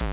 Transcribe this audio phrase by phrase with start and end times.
[0.00, 0.08] and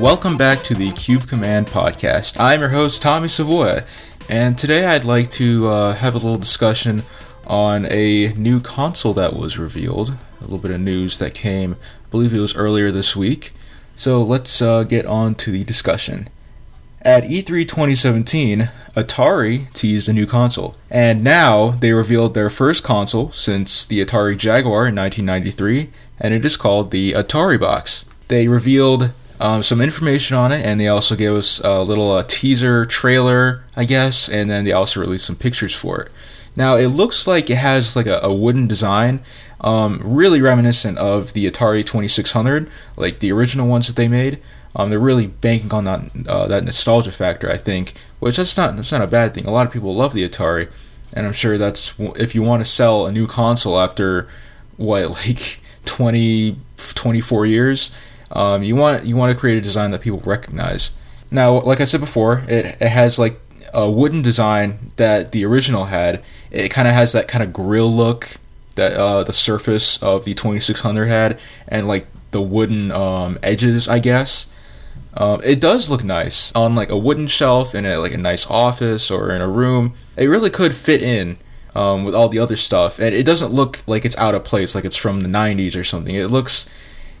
[0.00, 2.38] welcome back to the Cube Command podcast.
[2.38, 3.84] I'm your host, Tommy Savoya,
[4.28, 7.02] and today I'd like to uh, have a little discussion
[7.44, 10.16] on a new console that was revealed.
[10.40, 11.74] A little bit of news that came,
[12.12, 13.52] believe it was earlier this week.
[13.96, 16.28] So let's uh, get on to the discussion.
[17.00, 23.32] At E3 2017, Atari teased a new console, and now they revealed their first console
[23.32, 28.04] since the Atari Jaguar in 1993, and it is called the Atari Box.
[28.28, 32.24] They revealed um, some information on it, and they also gave us a little uh,
[32.28, 36.12] teaser trailer, I guess, and then they also released some pictures for it.
[36.56, 39.20] Now it looks like it has like a, a wooden design,
[39.60, 44.42] um, really reminiscent of the Atari 2600, like the original ones that they made.
[44.74, 48.76] Um, they're really banking on that uh, that nostalgia factor, I think, which that's not
[48.76, 49.46] that's not a bad thing.
[49.46, 50.70] A lot of people love the Atari,
[51.12, 54.28] and I'm sure that's if you want to sell a new console after
[54.76, 57.90] what like 20 24 years
[58.32, 60.92] um, you want you want to create a design that people recognize.
[61.30, 63.38] Now, like I said before, it, it has like
[63.72, 66.22] a wooden design that the original had.
[66.50, 68.36] It kind of has that kind of grill look
[68.74, 71.38] that uh, the surface of the 2600 had,
[71.68, 74.52] and like the wooden um, edges, I guess.
[75.14, 78.46] Um, it does look nice on like a wooden shelf in a like a nice
[78.46, 79.94] office or in a room.
[80.16, 81.36] It really could fit in
[81.74, 84.74] um, with all the other stuff, and it doesn't look like it's out of place,
[84.74, 86.14] like it's from the 90s or something.
[86.14, 86.68] It looks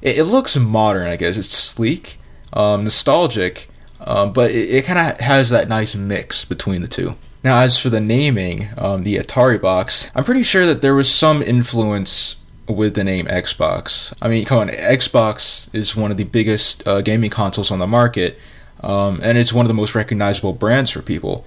[0.00, 1.36] it, it looks modern, I guess.
[1.36, 2.18] It's sleek,
[2.52, 3.68] um, nostalgic,
[4.06, 7.16] um, but it, it kind of has that nice mix between the two.
[7.44, 11.12] Now, as for the naming, um, the Atari box, I'm pretty sure that there was
[11.12, 12.36] some influence
[12.68, 14.12] with the name Xbox.
[14.22, 17.86] I mean, come on, Xbox is one of the biggest uh, gaming consoles on the
[17.86, 18.38] market,
[18.80, 21.44] um, and it's one of the most recognizable brands for people.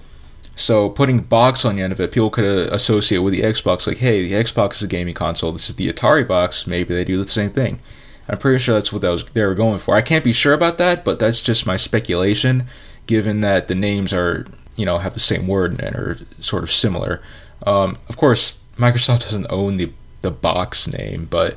[0.54, 3.86] So putting box on the end of it, people could uh, associate with the Xbox,
[3.86, 5.52] like, hey, the Xbox is a gaming console.
[5.52, 6.66] This is the Atari box.
[6.66, 7.80] Maybe they do the same thing.
[8.28, 9.94] I'm pretty sure that's what that was, they were going for.
[9.94, 12.66] I can't be sure about that, but that's just my speculation,
[13.06, 16.72] given that the names are, you know, have the same word and are sort of
[16.72, 17.22] similar.
[17.66, 19.92] Um, of course, Microsoft doesn't own the
[20.22, 21.56] the box name, but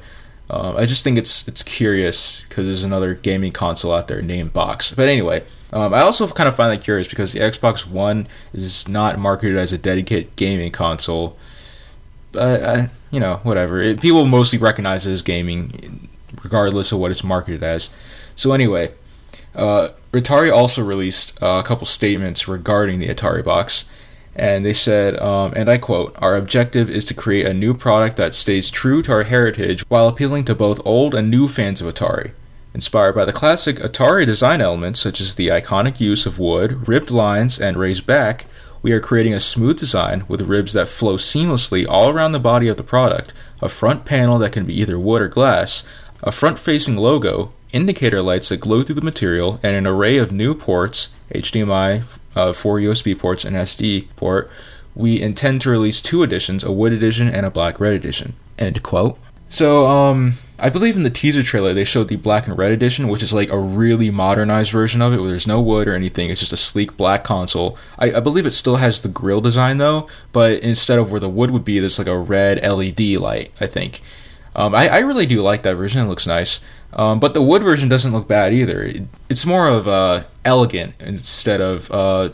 [0.50, 4.52] um, I just think it's it's curious because there's another gaming console out there named
[4.52, 4.92] Box.
[4.94, 8.88] But anyway, um, I also kind of find that curious because the Xbox One is
[8.88, 11.38] not marketed as a dedicated gaming console.
[12.32, 13.80] But uh, you know, whatever.
[13.80, 16.10] It, people mostly recognize it as gaming
[16.44, 17.90] regardless of what it's marketed as.
[18.36, 18.94] So anyway,
[19.56, 23.86] uh, Atari also released uh, a couple statements regarding the Atari box,
[24.36, 28.16] and they said, um, and I quote, "Our objective is to create a new product
[28.18, 31.94] that stays true to our heritage while appealing to both old and new fans of
[31.94, 32.32] Atari."
[32.74, 37.10] Inspired by the classic Atari design elements such as the iconic use of wood, ribbed
[37.10, 38.46] lines, and raised back,
[38.82, 42.68] we are creating a smooth design with ribs that flow seamlessly all around the body
[42.68, 45.84] of the product, a front panel that can be either wood or glass,
[46.24, 50.54] a front-facing logo, indicator lights that glow through the material, and an array of new
[50.54, 52.04] ports, HDMI,
[52.36, 54.50] uh, four USB ports, and SD port,
[54.96, 58.34] we intend to release two editions, a wood edition and a black red edition.
[58.58, 59.18] End quote.
[59.48, 63.08] So, um, I believe in the teaser trailer they showed the black and red edition,
[63.08, 66.30] which is like a really modernized version of it, where there's no wood or anything.
[66.30, 67.78] It's just a sleek black console.
[67.98, 71.30] I, I believe it still has the grill design though, but instead of where the
[71.30, 73.52] wood would be, there's like a red LED light.
[73.60, 74.02] I think.
[74.56, 76.04] Um, I, I, really do like that version.
[76.04, 76.62] It looks nice.
[76.94, 78.82] Um, but the wood version doesn't look bad either.
[78.84, 82.30] It, it's more of uh, elegant instead of uh,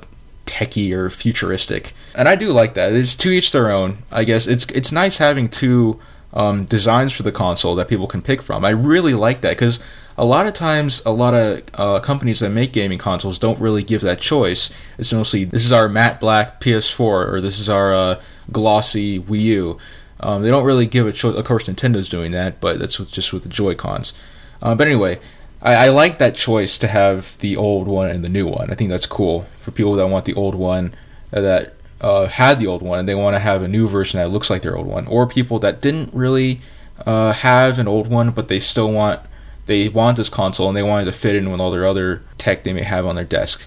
[0.45, 2.93] techy or futuristic, and I do like that.
[2.93, 3.99] It's to each their own.
[4.11, 5.99] I guess it's it's nice having two
[6.33, 8.63] um, designs for the console that people can pick from.
[8.63, 9.83] I really like that because
[10.17, 13.83] a lot of times, a lot of uh, companies that make gaming consoles don't really
[13.83, 14.73] give that choice.
[14.97, 18.21] It's mostly this is our matte black PS4 or this is our uh,
[18.51, 19.77] glossy Wii U.
[20.19, 21.35] Um, they don't really give a choice.
[21.35, 24.13] Of course, Nintendo's doing that, but that's with, just with the Joy Cons.
[24.61, 25.19] Uh, but anyway,
[25.61, 28.71] I, I, like that choice to have the old one and the new one.
[28.71, 30.95] I think that's cool for people that want the old one
[31.33, 34.19] uh, that uh, had the old one and they want to have a new version
[34.19, 36.61] that looks like their old one, or people that didn't really
[37.05, 39.19] uh, have an old one but they still want
[39.65, 42.63] they want this console and they wanted to fit in with all their other tech
[42.63, 43.65] they may have on their desk.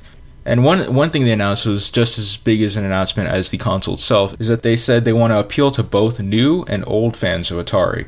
[0.49, 3.59] And one one thing they announced was just as big as an announcement as the
[3.59, 7.19] console itself is that they said they want to appeal to both new and old
[7.19, 8.07] fans of Atari.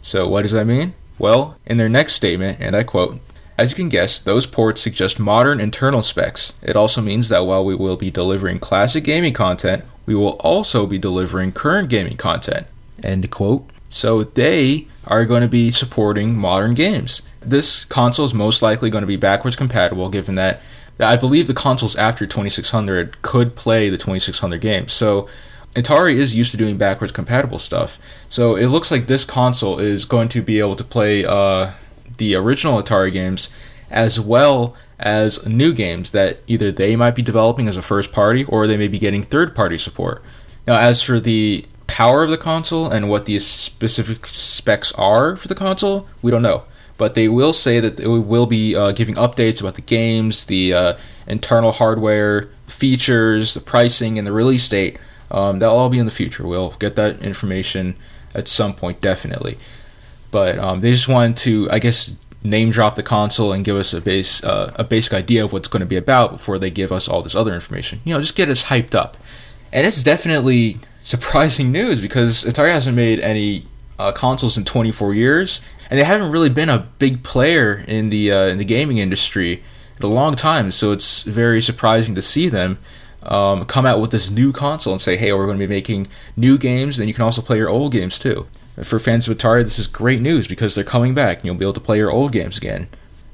[0.00, 0.94] So what does that mean?
[1.18, 3.18] Well, in their next statement, and I quote,
[3.58, 6.52] as you can guess, those ports suggest modern internal specs.
[6.62, 10.86] It also means that while we will be delivering classic gaming content, we will also
[10.86, 12.68] be delivering current gaming content.
[13.02, 13.68] End quote.
[13.88, 17.22] So they are going to be supporting modern games.
[17.40, 20.62] This console is most likely going to be backwards compatible, given that
[21.02, 24.92] I believe the consoles after 2600 could play the 2600 games.
[24.92, 25.28] So
[25.74, 27.98] Atari is used to doing backwards compatible stuff.
[28.28, 31.72] So it looks like this console is going to be able to play uh,
[32.18, 33.48] the original Atari games
[33.90, 38.44] as well as new games that either they might be developing as a first party
[38.44, 40.22] or they may be getting third party support.
[40.66, 45.48] Now, as for the power of the console and what the specific specs are for
[45.48, 46.64] the console, we don't know.
[47.02, 50.72] But they will say that they will be uh, giving updates about the games, the
[50.72, 54.98] uh, internal hardware features, the pricing, and the release date
[55.32, 56.46] um, that'll all be in the future.
[56.46, 57.96] We'll get that information
[58.36, 59.58] at some point, definitely.
[60.30, 62.14] But um, they just wanted to, I guess,
[62.44, 65.66] name drop the console and give us a base, uh, a basic idea of what's
[65.66, 68.00] going to be about before they give us all this other information.
[68.04, 69.16] You know, just get us hyped up.
[69.72, 73.66] And it's definitely surprising news because Atari hasn't made any
[73.98, 75.60] uh, consoles in 24 years,
[75.92, 79.62] and they haven't really been a big player in the uh, in the gaming industry
[80.00, 80.72] in a long time.
[80.72, 82.78] So it's very surprising to see them
[83.22, 86.08] um, come out with this new console and say, hey, we're going to be making
[86.34, 88.46] new games, and you can also play your old games too.
[88.82, 91.66] For fans of Atari, this is great news because they're coming back and you'll be
[91.66, 92.88] able to play your old games again.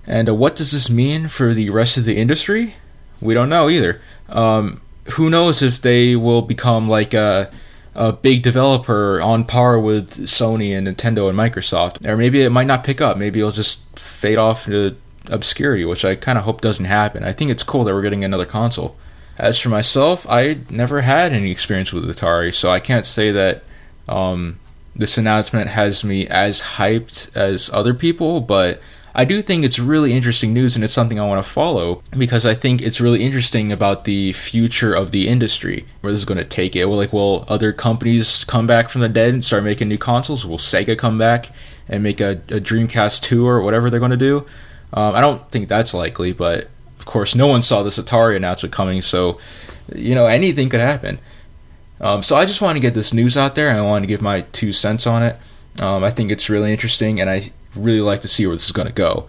[0.04, 2.74] And uh, what does this mean for the rest of the industry?
[3.20, 4.00] We don't know either.
[4.28, 4.80] Um,
[5.12, 7.52] who knows if they will become like a,
[7.98, 12.68] a big developer on par with Sony and Nintendo and Microsoft, or maybe it might
[12.68, 13.18] not pick up.
[13.18, 14.96] Maybe it'll just fade off into
[15.26, 17.24] obscurity, which I kind of hope doesn't happen.
[17.24, 18.96] I think it's cool that we're getting another console.
[19.36, 23.64] As for myself, I never had any experience with Atari, so I can't say that
[24.08, 24.60] um,
[24.94, 28.80] this announcement has me as hyped as other people, but
[29.18, 32.46] I do think it's really interesting news and it's something I want to follow because
[32.46, 36.38] I think it's really interesting about the future of the industry, where this is going
[36.38, 36.84] to take it.
[36.84, 40.46] Will like will other companies come back from the dead and start making new consoles?
[40.46, 41.50] Will Sega come back
[41.88, 44.46] and make a, a Dreamcast 2 or whatever they're going to do?
[44.92, 46.68] Um, I don't think that's likely, but
[47.00, 49.40] of course, no one saw this Atari announcement coming, so
[49.92, 51.18] you know anything could happen.
[52.00, 54.06] Um, so I just want to get this news out there, and I want to
[54.06, 55.34] give my two cents on it.
[55.80, 58.72] Um, I think it's really interesting, and I really like to see where this is
[58.72, 59.28] going to go.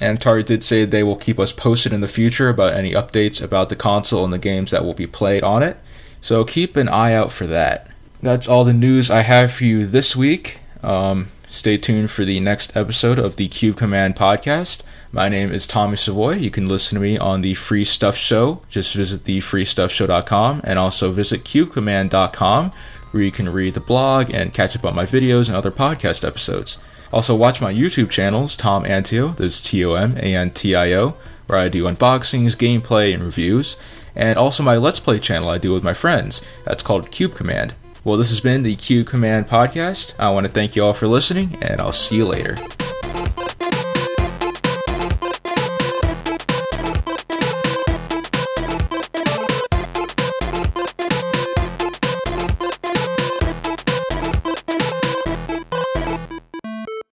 [0.00, 3.42] And Atari did say they will keep us posted in the future about any updates
[3.42, 5.76] about the console and the games that will be played on it.
[6.20, 7.90] So keep an eye out for that.
[8.22, 10.60] That's all the news I have for you this week.
[10.82, 14.82] Um, stay tuned for the next episode of the Cube Command podcast.
[15.12, 16.34] My name is Tommy Savoy.
[16.34, 18.60] You can listen to me on the Free Stuff Show.
[18.68, 22.72] Just visit thefreestuffshow.com and also visit cubecommand.com
[23.10, 26.26] where you can read the blog and catch up on my videos and other podcast
[26.26, 26.78] episodes.
[27.12, 30.92] Also, watch my YouTube channels, Tom Antio, that's T O M A N T I
[30.92, 31.16] O,
[31.46, 33.76] where I do unboxings, gameplay, and reviews,
[34.14, 36.42] and also my Let's Play channel I do with my friends.
[36.64, 37.74] That's called Cube Command.
[38.04, 40.14] Well, this has been the Cube Command podcast.
[40.18, 42.56] I want to thank you all for listening, and I'll see you later.